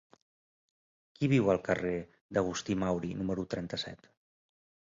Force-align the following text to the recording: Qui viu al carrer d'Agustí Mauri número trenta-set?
Qui 1.17 1.29
viu 1.33 1.51
al 1.53 1.61
carrer 1.69 1.93
d'Agustí 2.39 2.79
Mauri 2.85 3.15
número 3.21 3.47
trenta-set? 3.55 4.11